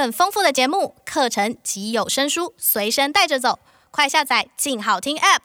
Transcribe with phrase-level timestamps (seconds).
[0.00, 3.58] 更丰富的节目、课程及有声书随身带着走，
[3.90, 5.40] 快下载“静好听 ”App。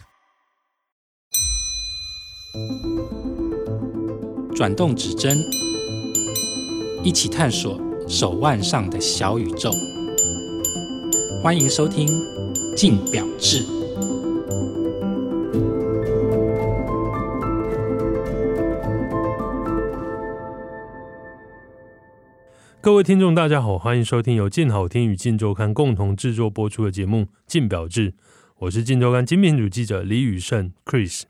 [4.55, 5.43] 转动指针，
[7.03, 9.69] 一起探索手腕上的小宇宙。
[11.43, 12.07] 欢迎收听
[12.77, 13.61] 《静表志》。
[22.85, 28.11] 各位听众，大家好，欢迎收听由静好听与静周刊共同制作播出的节目《静表志》，
[28.59, 31.23] 我是静周刊精品组记者李宇胜 Chris。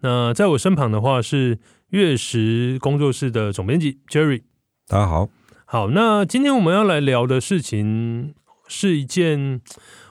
[0.00, 4.42] 那在我身旁的话是月食工作室的总编辑 Jerry。
[4.88, 5.28] 大家好，
[5.66, 8.34] 好，那今天我们要来聊的事情
[8.66, 9.60] 是一件，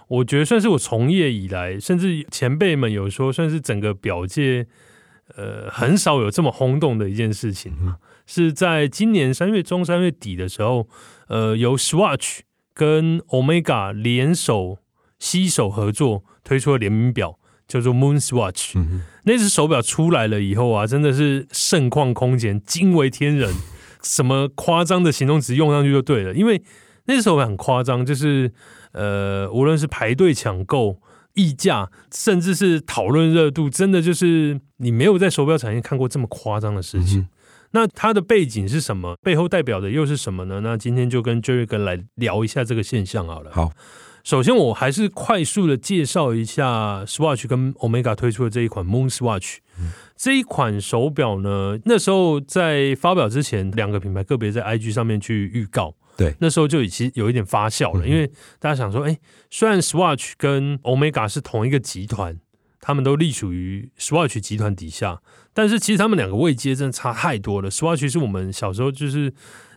[0.07, 4.67] 我觉得算是我从业以来，甚至前辈们有说，算是整个表界，
[5.35, 7.73] 呃，很少有这么轰动的一件事情。
[7.81, 7.93] 嗯
[8.27, 10.87] 是在今年三月中、三月底的时候，
[11.29, 12.41] 呃，由 Swatch
[12.73, 14.77] 跟 Omega 联手
[15.17, 18.73] 携手合作推出了联名表，叫做 Moon Swatch。
[18.75, 23.51] 嗯、那只手表出来了以后啊，真的是盛况空前，惊为天人，
[24.03, 26.33] 什么夸张的形容词用上去就对了。
[26.33, 26.61] 因为
[27.05, 28.51] 那只手表很夸张，就是
[28.91, 31.01] 呃，无论是排队抢购、
[31.33, 37.21] 溢价，甚至是讨论热度，真的就是你没有在手表产业看过这么夸张的事情。
[37.21, 37.27] 嗯
[37.71, 39.15] 那它的背景是什么？
[39.21, 40.61] 背后代表的又是什么呢？
[40.61, 43.51] 那今天就跟 Jerry 哥来聊一下这个现象好了。
[43.51, 43.71] 好，
[44.23, 49.57] 首先我还是快速的介绍一下 Swatch 跟 Omega 推出的这一款 Moon Swatch。
[49.79, 55.93] 嗯、这一款手表呢，那时候在发表之前，两个品牌个别在 IG 上面去预告。
[56.15, 58.27] 对，那时候就已经有一点发酵了，嗯、因为
[58.59, 59.15] 大家想说，哎，
[59.51, 62.39] 虽然 Swatch 跟 Omega 是同一个集团。
[62.87, 65.21] 他们都隶属于 Swatch 集团底下，
[65.53, 67.69] 但是其实他们两个位阶真的差太多了。
[67.69, 69.33] Swatch 是我们小时候就是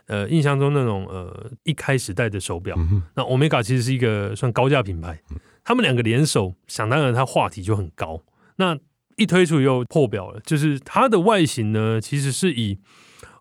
[0.06, 5.20] 呃印象中那种呃一开始戴的手表，嗯、那 Omega 其实是一个算高价品牌。
[5.64, 8.22] 他们两个联手，想当然它话题就很高。
[8.58, 8.78] 那
[9.16, 12.78] 一推出又破表了，就是它的外形呢，其实是以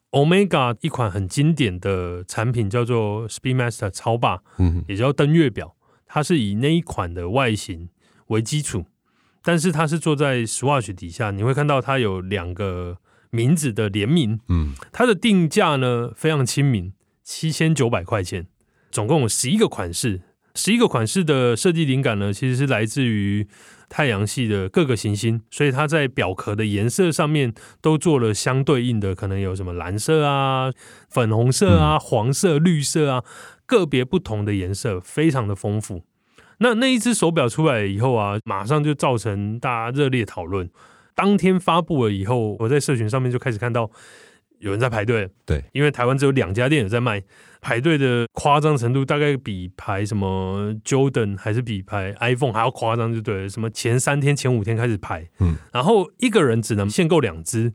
[0.10, 5.76] Omega 一款很经典的产品叫做 Speedmaster 超霸，嗯、也叫登月表，
[6.08, 7.90] 它是以那一款的外形
[8.30, 8.86] 为基础。
[9.44, 12.98] 但是它是坐在 Swatch 底下，你会看到它有两个
[13.30, 14.40] 名字的联名。
[14.50, 18.48] 嗯，它的定价呢非常亲民，七千九百块钱，
[18.92, 20.22] 总共有十一个款式。
[20.56, 23.48] 十一个款式的设计灵感呢，其实是来自于
[23.88, 30.74] 太阳系的各个行星，所以它在表壳的颜色上面都做了相对应的，可能有什么蓝色啊、
[31.10, 33.24] 粉红色啊、黄色、绿色啊，
[33.66, 36.04] 个别不同的颜色，非常的丰富。
[36.60, 40.70] 那那一只手表出来以后啊，马上就造成大家热烈讨论。
[41.16, 43.90] 当天发布了以后，我在社群上面就开始看到
[44.60, 45.30] 有人在排队。
[45.46, 47.22] 对，因为台湾只有两家店有在卖，
[47.60, 53.50] 排队的夸张程度大概比排什么 Jordan 还是比排 iPhone 还要夸张，就对了。
[53.50, 57.74] 什么前三天、前五天开始排，嗯，然后一个人只能限购两只。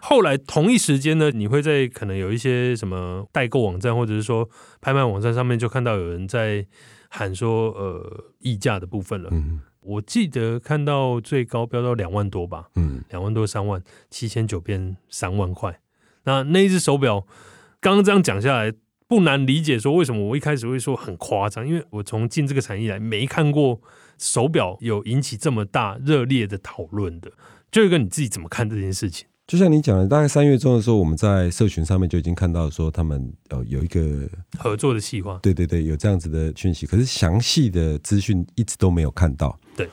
[0.00, 4.48] 后来同一时间呢，你会在可能有一些什么代购网站或者是说
[4.80, 6.66] 拍卖网站上面就看到有人在。
[7.14, 15.78] 喊说呃溢价的部分了，嗯、我记得看到最高飙到两万多吧，嗯，两万多三万七千九变三万块。
[16.24, 17.26] 那那一只手表，
[17.80, 18.72] 刚刚这样讲下来，
[19.06, 23.82] 不难理解说为什么我一开始会说很夸张，因为我从进这个产业来没看过
[24.16, 27.30] 手表有引起这么大热烈的讨论的。
[27.70, 29.28] 就一个你自己怎么看这件事情？
[29.52, 34.26] 就像你讲的，大概三月中的时候，我们在社群上面就已经看到说他们呃有一个
[34.58, 39.54] 合作的计划，对对对，有这样子的讯息，可是详细的资讯一直都没有看到。
[39.76, 39.86] 对，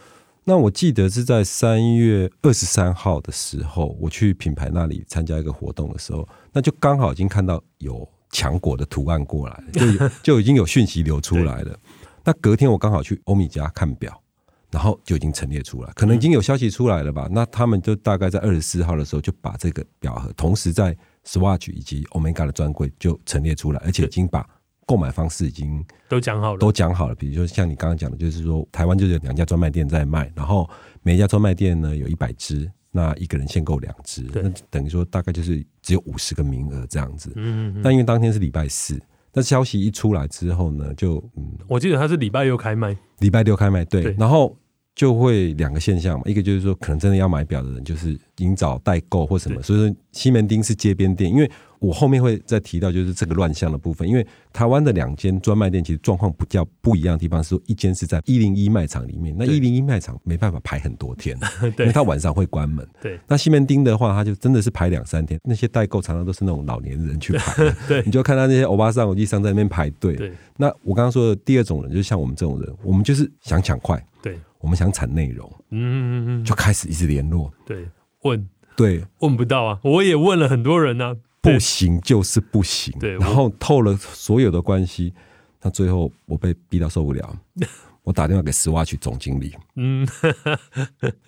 [0.46, 9.81] 那我记得是在三月二十三号的时候，我去品牌那里参加一个活动的时候，那就刚好已经看到有强果的图案过来，就
[10.24, 11.78] 就已经有讯息流出来了。
[12.24, 14.24] 那隔天我刚好去欧米茄看表。
[14.72, 17.25] 然后就已经陈列出来，可能已经有消息出来了吧？
[17.28, 24.47] 嗯、那他们就大概在二十四号的时候就把这个表盒，同时在 Swatch 以及 Omega 的专柜就陈列出来，而且已经把
[24.85, 27.16] 购买方式已经都讲好了，都讲好了。
[27.16, 30.69] 比如说像你刚刚讲的，就是说台湾就是有两家专卖店在卖，然后
[31.01, 37.31] 每一家专卖店呢有一百只，那一个人限购两只，那等于说大概就是只有五十个名额这样子。
[37.36, 39.00] 嗯，嗯，嗯，但因为当天是礼拜四。
[39.34, 44.58] 那消息一出来之后呢，就嗯，我记得他是礼拜六开卖，礼拜六开卖，对，对，然后
[45.00, 51.50] 就会两个现象嘛，一个就是说，可能真的要买表的人，就是寻找代购或什么，所以说西门町是街边店，因为。
[51.80, 61.38] 我后面会再提到，就是这个乱象的部分，因为台湾的两间专卖店其实状况比较不一样的地方是说，一间是在一零一卖场里面，那一零一卖场没办法排很多天，
[61.80, 62.86] 因为它晚上会关门。
[63.01, 70.18] 对，那西门町的话，它就真的是排两三天，那些代购常常都是那种老年人去排， 对，你就看到那些欧巴桑、欧弟桑在那边排队。
[70.18, 77.88] 对，那我刚刚说的第二种人，就是像我们这种人，我们就是想抢快，对，我们想产内容，嗯嗯嗯，就开始一直联络，对，
[78.24, 81.16] 问，对，问不到啊，我也问了很多人啊。
[81.42, 85.14] 不行就是不行，对，然后透了所有的关系，
[85.62, 87.34] 那最后我被逼到受不了，
[88.04, 90.06] 我打电话给 Swatch 总经理，嗯，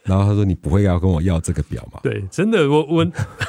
[0.04, 2.02] 然后他说，你不会要跟我要这个表吗？
[2.04, 3.06] 对，真的，我我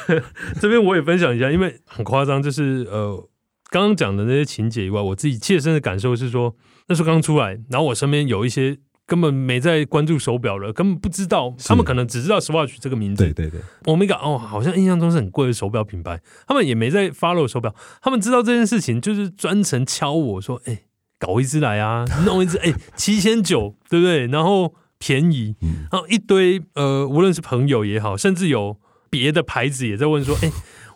[0.61, 3.29] 这边我也分享一下，因为很夸张，就是呃，
[3.69, 6.55] 刚刚讲的那些情节以外，我自己切身的感受是说，
[6.87, 8.79] 那时候刚出来，然后我身边有一些。
[9.05, 11.53] 根本没在关注手表了，根本不知道。
[11.65, 13.23] 他们可能只知道 Swatch 这个名字。
[13.23, 16.21] 对对对，Omega 哦，好像印象中是很贵的手表品牌。
[16.47, 20.85] 他们也没在 follow 手表，他们知道这件事情，就是专程敲我说：“哎、欸，
[21.19, 24.27] 搞一只来啊， 弄一只，哎、欸，七千九，对不对？
[24.27, 25.55] 然后便宜，
[25.91, 28.77] 然后一堆呃，无论是朋友也好，甚至有
[29.09, 30.53] 别的牌子也在问说：哎、欸，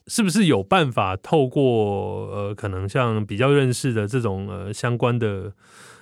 [0.07, 5.53] 是不是有办法透过呃，可能像比较认识的这种呃相关的。”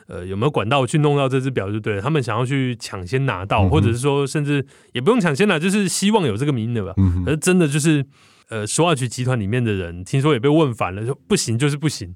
[0.07, 1.99] 呃，有没有管道去弄到这只表就对了。
[1.99, 4.63] 他们想要去抢先拿到，嗯、或者是说，甚至
[4.93, 6.93] 也不用抢先拿，就是希望有这个名额吧。
[6.97, 8.05] 嗯，而真的就是，
[8.49, 12.15] 呃，Swatch 集团里面的人，听说也被问反了，说不行就是不行，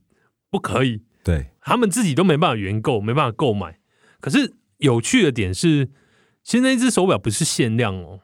[0.51, 1.01] 不可以。
[1.23, 3.79] 对，他们自己都没办法原购，没办法购买。
[4.21, 5.89] 可是有趣的点是，
[6.43, 8.19] 其实那只手表不是限量哦。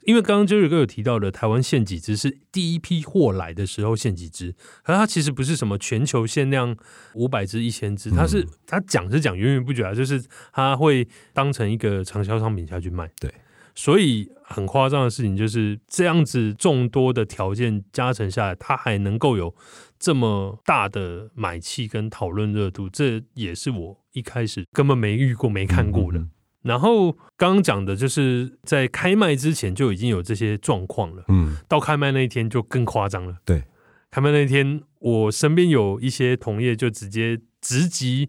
[0.00, 0.10] 对。
[0.10, 4.52] 因为刚刚 Jerry 哥有提到的，台湾限几只是第一批货来的时候限几只，
[4.82, 6.76] 可是它其实不是什么全球限量
[7.14, 13.10] 五百只、一千只，它是它讲是讲源源不绝啊，就是它会当成一个长销商品下去卖。
[13.20, 13.32] 对，
[13.74, 19.54] 所以很夸张的事情就是这样子众多的条件加成下来，它还能够有
[19.98, 26.18] 这么大的买气跟讨论热度，这也是我一开始根本没遇过、没看过的。
[26.18, 26.30] 嗯嗯
[26.62, 33.36] 然后刚刚讲的就是在开卖之前就已经有这些状况了，嗯，到开卖那一天就更夸张了。
[33.44, 33.64] 对，
[34.10, 38.28] 开卖那一天，我身边有一些同业就直接直击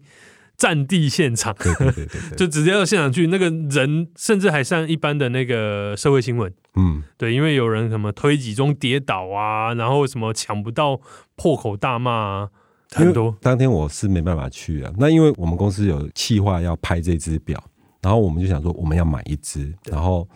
[0.56, 10.98] 战地现场，对对对对， 就直接到现场去，那个人甚至还上一般的那个社会新闻，嗯，对，因为有人什么推挤中跌倒啊，然后什么抢不到
[11.36, 12.48] 破口大骂啊，
[12.92, 13.36] 很多。
[13.42, 17.62] 当天我是没办法去啊，那因为我们公司有企划要拍这只表。
[18.02, 20.28] 然后我们就想说，我们要买一只，然后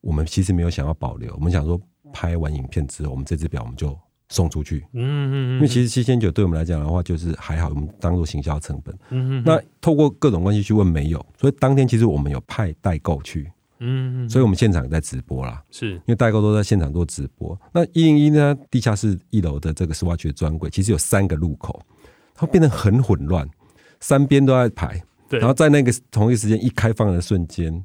[0.00, 1.80] 我们其实没有想要保留，我们想说
[2.12, 3.96] 拍完影片之后，我们这只表我们就
[4.28, 4.84] 送出去。
[4.92, 5.54] 嗯嗯嗯。
[5.56, 8.92] 因为其实七千九对我们来讲的话，就是还好，我们当做行销成本。
[9.10, 9.42] 嗯嗯。
[9.46, 13.50] 那透过各种关系去问没有，所以当天其实我们有派代购去。
[13.78, 14.28] 嗯嗯。
[14.28, 17.56] 所以我们现场在直播啦，是因为代购都在现场做直播。
[17.72, 21.80] 那一零一呢，地下室一楼的这个 Swatch 的专柜，其实有三个入口，
[22.34, 23.48] 它变得很混乱，
[24.00, 25.00] 三边都在排。
[25.38, 27.84] 然后在那个同一时间一开放的瞬间，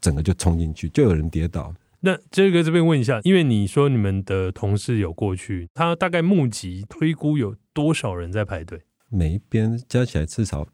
[0.00, 1.74] 整个就冲进去，就有人跌倒。
[2.00, 8.80] 那这个这边问一下，因为你说你们的同事有过去，他大概募集推估有多少人在排队？
[9.08, 10.66] 每一边加起来至少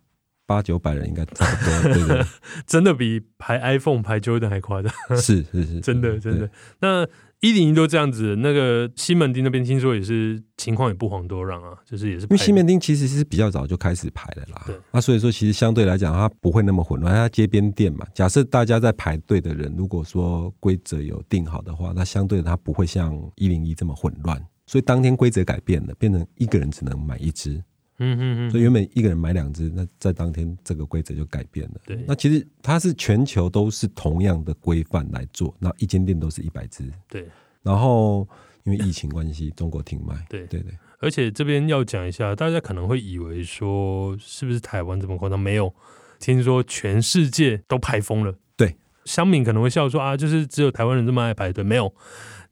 [0.47, 1.95] 八九百人，应该差不多。
[1.95, 2.27] 对对
[2.67, 4.93] 真的比排 iPhone 排 Jordan 还夸张。
[5.17, 6.51] 是是 是，真的真的。
[6.81, 7.07] 那。
[7.41, 12.23] 一零一都这样子，那个西门町那边听说也是情况也不遑多让啊，就是也是。
[12.23, 18.07] 因为西门町其实是比较早就开始排的啦，对，那、啊、所以说其实相对来讲它不会那么混乱，它街边店嘛。
[18.15, 24.43] 假设大家在排队的人，如果说规则有定好的话，那相对它不会像一零一这么混乱。
[24.67, 27.63] 所以当天规则改变了，变成一个人只能买一只。
[27.99, 31.81] 嗯嗯嗯，所以原本一个人买两只，那在当天这个规则就改变了。
[31.87, 36.91] 对，那其实它是全球都是同样的规范来做，那一间店都是一百只。
[37.09, 37.27] 对，
[37.63, 38.29] 然后
[38.65, 40.15] 因为疫情关系，中国停卖。
[40.29, 45.39] 对对对，而且这边要讲一下，大家可能会以为说是不是台湾这么夸张？
[45.39, 45.75] 没有，
[46.19, 48.35] 听说全世界都排疯了。
[48.57, 48.77] 对，
[49.07, 51.95] 香敏可能会笑说啊，就是只有台湾人这么爱排队，没有。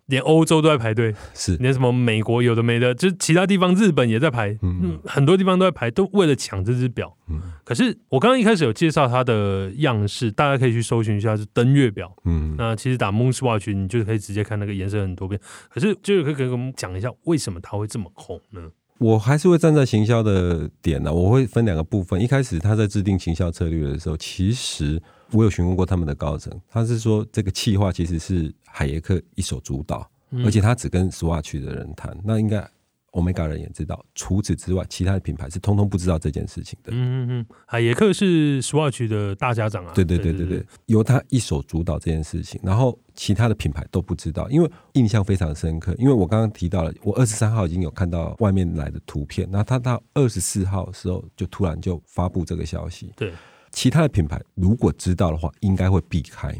[0.06, 7.16] 连欧洲都在排队，是连什么美国有的没的，就是其他地方日本也在排，嗯，很多地方都在排，都为了抢这只表。
[7.28, 12.14] 嗯，可是我刚刚一开始有介绍它的样式，大家可以去搜寻一下，是登月表。
[12.24, 15.40] 嗯，那其实打 Moon Swatch 你就可以直接看那个颜色很多变。
[15.70, 18.60] 可是就可以给我们讲一下，为什么它会这么红呢？
[18.98, 22.20] 我还是会站在行销的点呢，我会分两个部分。
[22.20, 25.02] 一开始他在制定行销策略的时候，其实
[25.34, 30.08] 我有询问过他们的高层，他是说这个企划其实是海耶克一手主导，
[30.44, 32.66] 而且他只跟 Swatch 的人谈，那应该
[33.12, 34.04] Omega 人也知道。
[34.14, 36.92] 除此之外，其他的品牌是通通不知道这件事情的。
[36.92, 39.92] 嗯嗯嗯，海耶克是 Swatch 的大家长啊。
[39.94, 45.94] 对对对对对，由他一手主导这件事情，然后其他的品牌都不知道，因为印象非常深刻。
[45.98, 53.12] 因为我刚刚提到了，我二十三号已经有看到外面来的图片，那他到二十四号的时候就突然就发布这个消息。
[53.14, 53.32] 对，
[53.74, 56.50] 其他的品牌如果知道的话，应该会避开。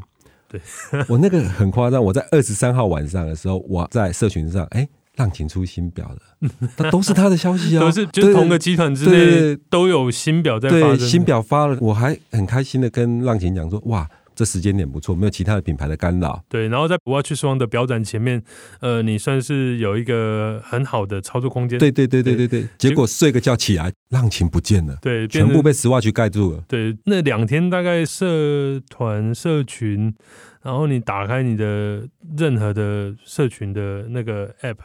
[0.47, 0.61] 对
[1.09, 14.07] 我那个很夸张，我在二十三号晚上的时候，我在社群上，哎，浪琴出新表了， 那都是他的消息啊，都是就是同个集团之内都有新表在发生，新表发了，我还很开心的跟浪琴讲说，哇。
[14.35, 16.43] 这时间点不错，没有其他的品牌的干扰。
[16.49, 18.43] 对，然后在 Watch 的表展前面，
[18.81, 21.79] 呃，你算是有一个很好的操作空间。
[21.79, 22.67] 对对对对对对。
[22.79, 26.65] 结果睡个觉起来，浪琴不见了，对，全部被 Swatch 盖住了。
[26.69, 30.15] 对，那两天大概社团社群，
[30.63, 34.77] 然后你打开你的任何的社群的那个 App，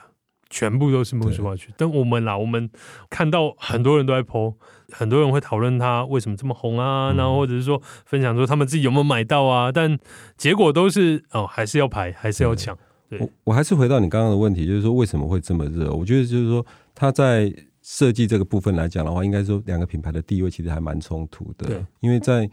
[0.49, 1.67] 全部都是 Swatch。
[1.77, 2.69] 但我们啦，我们
[3.09, 4.55] 看到很多人都在 po。
[4.91, 9.99] 很多人会讨论它为什么这么红啊，然后或者是说分享说他们自己有没有买到啊，但
[10.35, 12.75] 结果都是哦，还是要排，还是要抢。
[13.07, 15.93] 对，我我还是回到你刚刚的问题，就是说为什么会这么热？
[15.93, 16.65] 我觉得就是说
[16.95, 17.53] 他在
[17.83, 21.67] 设计这个部分来讲的话，应该说两个品牌的地位其实还蛮冲突的。
[21.67, 22.49] 对，因为在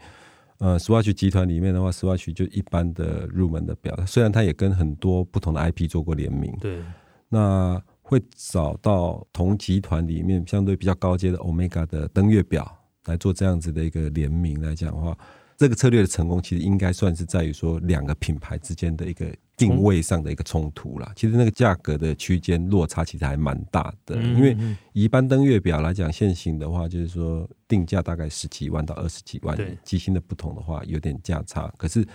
[0.59, 6.55] 呃 Swatch 集团里面的话，Swatch 就一般的入门的表，虽然它也跟很多不同的 IP 做过联名。
[6.61, 6.77] 对，
[7.29, 7.81] 那。
[8.09, 12.65] 会找到同集团里面相对比较高阶的 Omega 的登月表
[13.03, 15.13] 来做这样子的一个联名来讲的话，
[15.57, 21.11] 这个策略的成功其实应该算是在于说两个品牌之间的一个定位上的一个冲突啦。
[21.17, 24.55] 其实那个价格的区间落差其实还蛮大的，因为
[24.93, 31.69] 一般登月表来讲，现行的话就是说定价大概十几万到二十几万，机芯的不同的话有点价差。
[31.77, 32.07] 可是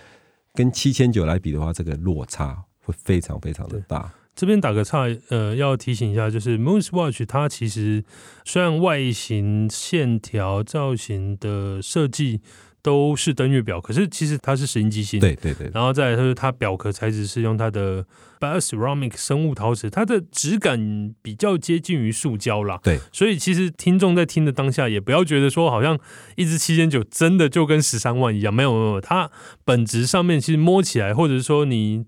[0.54, 4.10] 跟七千九来比的话，这个落差会非常非常的大。
[4.34, 8.02] 这边打个岔，呃，要提醒一下，就是 MoonSwatch 它其实
[8.44, 12.40] 虽然外形、线条、造型的设计
[12.80, 15.20] 都是登月表，可是其实它是石英机芯。
[15.20, 15.70] 对对对。
[15.74, 18.06] 然后再来就是它表壳材质是用它的
[18.40, 22.80] Bioceramic 生物陶瓷，它的质感比较接近于塑胶啦。
[22.82, 22.98] 对。
[23.12, 25.98] 所以其实听众在听的当下，也不要觉得说好像
[26.36, 29.30] 一支七千九真的就跟十三万一样，没有没有，它
[29.64, 32.06] 本质上面其实摸起来，或者是说你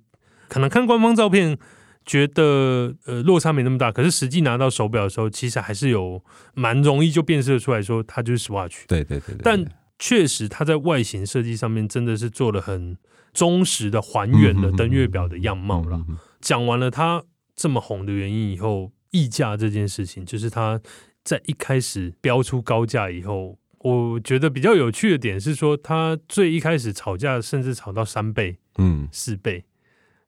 [0.49, 1.59] 可能看官方照片。
[2.07, 6.23] 觉得呃落差没那么大，可是实际拿到手表的时候，其实还是有
[6.55, 8.83] 蛮容易就辨识出来说它就是 Swatch。
[8.87, 9.65] 对对对，对，但
[9.99, 12.99] 确实它在外形设计上面真的是做了很
[13.33, 16.05] 忠实的还原了登月表的样貌了。
[16.41, 17.25] 讲、嗯嗯嗯嗯、完了它
[17.57, 20.81] 这么红的原因以后，溢价这件事情，就是它
[21.23, 29.65] 在一开始标出高价以后，我觉得比较有趣的点是说，它最一开始吵架甚至吵到三倍、嗯四倍，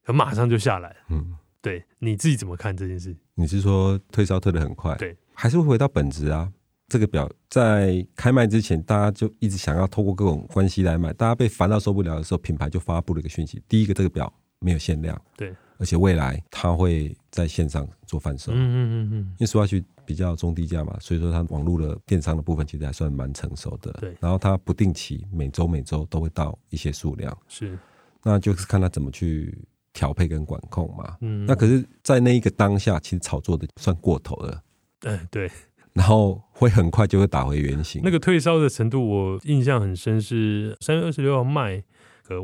[0.05, 1.37] 可马上就下来了，嗯。
[1.67, 3.13] 对，你自己怎么看这件事？
[3.35, 4.95] 你是说退烧退的很快？
[4.99, 6.49] 对，还是会回到本质啊？
[6.87, 18.53] 这个表在开卖之前，大家就一直想要透过各种关系来买，大家被烦到受不了的时候，品牌就发布了一个讯息：第一个，这个表没有限量，对，而且未来它会在线上做贩售。
[18.53, 23.93] 嗯嗯嗯嗯，因为 Swatch 比较中低价嘛，所以说它网络的电商的部分其实还算蛮成熟的。
[23.95, 27.77] 对，然后它不定期每周每周都会到一些数量，是，
[28.23, 29.53] 那就是看它怎么去。
[29.97, 34.63] 调配跟管控嘛，嗯，那可是，在那一个当下，其实炒作的算过头了，
[35.01, 35.51] 对对，
[35.95, 38.03] 然后会很快就会打回原形。
[38.05, 41.83] 那个退烧的程度，我印象很深，是三月二十六号卖，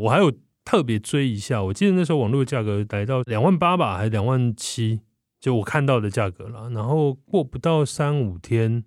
[0.00, 0.32] 我还有
[0.64, 5.00] 特别追一下，我记得那时候网络价格来到两万八吧，还是两万七，
[5.38, 6.70] 就我看到的价格了。
[6.70, 8.82] 然后过不到三五天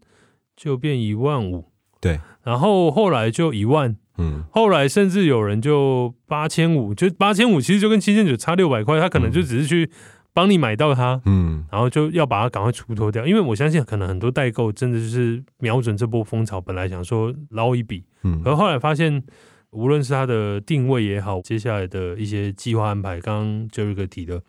[0.55, 3.95] 就变一万五，对，然后后来就一万。
[4.17, 9.89] 嗯，后来甚至有人就八千五，就八千五，其实就跟七千九差六百块，他可能就只是去
[10.33, 19.23] 帮你买到它，嗯，然后就要把它赶快出脱掉，因为我相信可能很多代购真的就是瞄准这波风潮，本来想说捞一笔，嗯，而后来发现，
[19.71, 24.41] 无论是它的定位也好，接下来的一些计划安排，刚刚就有一个提的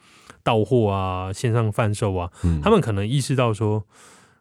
[0.42, 3.84] 到货啊、线上贩售啊，嗯，他们可能意识到说。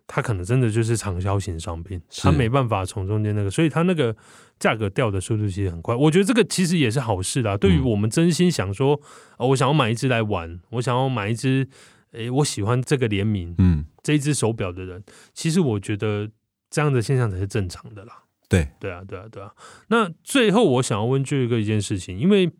[0.07, 4.15] 它可能真的就是畅销型商品，它没办法从中间那个，所以它那个
[4.59, 5.95] 价格掉的速度其实很快。
[5.95, 7.57] 我觉得这个其实也是好事啦。
[7.57, 8.99] 对于我们真心想说，
[9.37, 11.67] 哦，我想要买一只来玩，我想要买一只，
[12.11, 16.29] 诶，我喜欢这个联名，嗯，这一只手表的人，其实我觉得
[16.69, 18.23] 这样的现象才是正常的啦。
[18.47, 19.51] 对，对啊，对啊，对啊。
[19.87, 22.51] 那最后我想要问这个一件事情，因为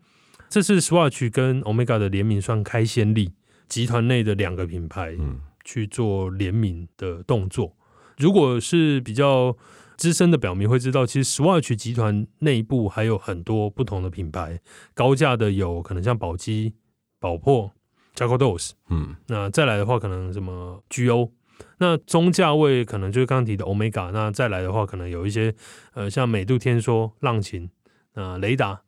[0.48, 3.32] 这次 Swatch 跟 Omega 的联名算开先例，
[3.68, 5.40] 集团内的两个品牌，嗯。
[5.68, 7.76] 去做联名的动作，
[8.18, 9.56] 如果是比较
[9.96, 14.60] 资深的表迷会知道，其实 Swatch 集团内部还有很多不同的品牌，
[14.94, 16.72] 高价的有可能像宝玑、
[17.18, 17.72] 宝珀、
[18.14, 21.32] Jacques Dos，嗯，那再来的话可能什么 GO，
[21.78, 25.54] 那中价位可能就是刚刚提的 Omega，那再来的话，可能有一些
[25.94, 27.70] 呃，像美度天梭、浪琴、
[28.14, 28.82] 啊雷达，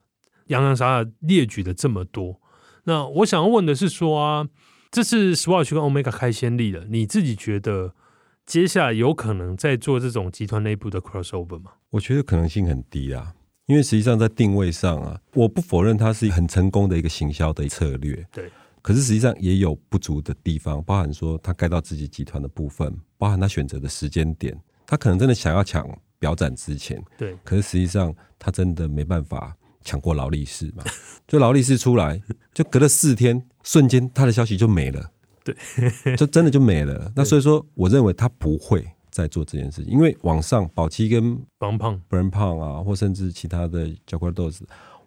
[0.49, 2.41] 洋洋洒洒列举的这么多。
[2.85, 4.49] 那我想要问的是说啊，
[4.91, 7.95] 这次 Swatch 跟 Omega 开先例了，你自己觉得
[8.49, 11.73] 接下来有可能在做这种集团内部的 crossover 吗？
[11.91, 13.35] 我觉得可能性很低啊，
[13.67, 18.27] 因为实际上在定位上啊，我不否认它是很成功的一个行销的策略。
[18.33, 18.51] 对。
[18.81, 25.87] 可是实际上也有不足的地方，包含说他盖到自己集团的部分，包含他选择的时间点，他可能真的想要抢
[26.19, 27.37] 表展之前，对。
[27.45, 30.83] 可是实际上他真的没办法抢过劳力士嘛？
[31.27, 32.19] 就劳力士出来，
[32.55, 35.11] 就隔了四天，瞬间他的消息就没了，
[35.55, 37.13] 对， 就真的就没了。
[37.15, 44.61] 那所以说，我认为他不会再做这件事情，因为网上宝祺跟邦胖、Brand Pong 啊，或甚至其他的 Jaguar Dos，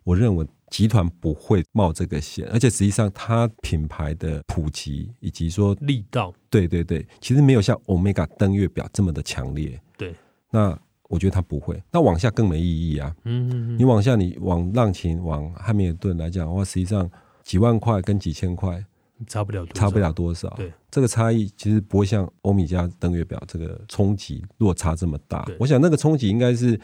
[0.03, 0.47] 我认为。
[0.71, 9.77] 集团不会冒这个险，而且实际上它品牌的普及以及说力道，对对对，其实没有像 Omega 登月表这么的强烈。
[9.97, 10.15] 对，
[10.49, 10.79] 那
[11.09, 11.83] 我觉得他不会。
[11.91, 13.13] 那往下更没意义啊。
[13.25, 13.77] 嗯嗯嗯。
[13.77, 17.11] 你往下，你往浪琴、往汉密尔顿来讲的话，实际上
[17.43, 18.81] 几万块跟几千块
[19.27, 20.49] 差不了，差不了多少。
[20.57, 25.47] 对，这个差异其实不会像欧米茄登月表这个冲击落差这么大。
[25.59, 26.79] 我想那个冲击应该是。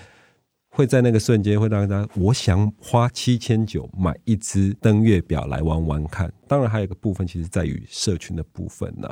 [0.70, 6.32] 会在那个瞬间会让大家，我想花七千九买一只登月表来玩玩看。
[6.48, 9.10] 当然还有一个部分，其实在于社群的部分呐。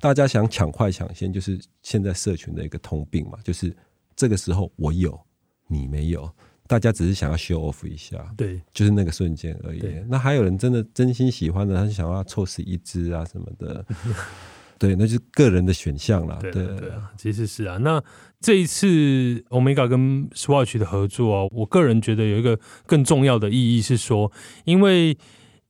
[0.00, 3.72] 大家想抢快抢先，就是现在社群的一个通病嘛，就是
[4.16, 5.16] 这个时候我有
[5.68, 6.28] 你没有，
[6.66, 9.82] 大家只是想要 show off 一下，对，就是那个瞬间而已。
[10.08, 13.84] 那还有人真的真心喜欢的，他是想要凑死一只啊什么的。
[14.76, 16.36] 对，那就是个人的选项啦。
[16.42, 17.78] 对对对啊，其实是啊。
[17.78, 18.02] 那
[18.40, 18.86] 这一次
[19.48, 24.30] Omega 跟 Swatch 的合作啊，我个人觉得有一个更重要的意义是说，
[24.64, 25.16] 因为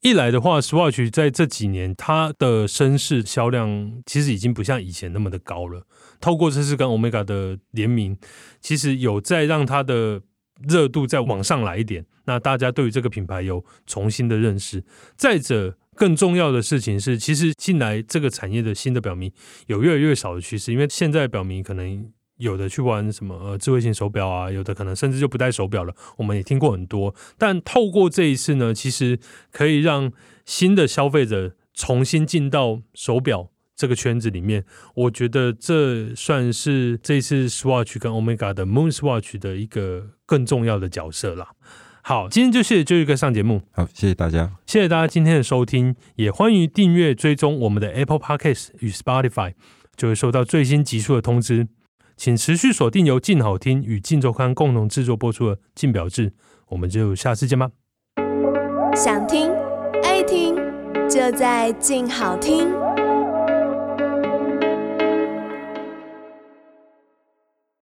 [0.00, 5.86] 一来的话，Swatch 在这几年它的绅士销量其实已经不像以前那么的高了。
[6.20, 8.16] 透过这次跟 Omega 的联名，
[8.60, 10.22] 其实有在让它的
[10.68, 12.04] 热度再往上来一点。
[12.26, 14.82] 那大家对于这个品牌有重新的认识。
[15.16, 19.32] 再者，更重要的事情是，其实进来这个产业的新的表迷
[19.66, 25.94] 有越来越少的趋势，因为现在表明可能有的去玩什么呃智慧型手表啊，有的可能甚至就不戴手表了。
[26.16, 29.18] 我们也听过很多，但透过这一次呢，其实
[29.52, 30.10] 可以让
[30.44, 34.64] 新的消费者重新进到手表这个圈子里面。
[34.94, 41.48] 我觉得这算是这次 Swatch 跟 Omega 的 Moon Swatch 的一个更重要的角色啦。
[42.02, 43.62] 好，今天就谢谢 Joy 哥上节目。
[43.72, 49.54] 好，谢谢大家，谢谢大家今天的收听，也欢迎订阅追踪我们的 Apple Podcast 与 Spotify，
[49.96, 51.68] 就会收到最新集数的通知。
[52.16, 56.30] 请持续锁定由静好听与静周刊共同制作播出的《静表志》，
[56.68, 57.70] 我们就下次见吧。
[58.94, 59.50] 想听
[60.02, 60.54] 爱听，
[61.08, 62.83] 就在静好听。